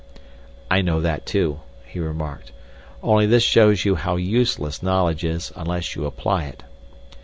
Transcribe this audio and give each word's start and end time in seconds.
"I 0.71 0.81
know 0.81 0.99
that 1.01 1.27
too," 1.27 1.59
he 1.85 1.99
remarked. 1.99 2.51
"Only 3.03 3.27
this 3.27 3.43
shows 3.43 3.85
you 3.85 3.93
how 3.93 4.15
useless 4.15 4.81
knowledge 4.81 5.23
is 5.23 5.51
unless 5.55 5.93
you 5.95 6.07
apply 6.07 6.45
it. 6.45 6.63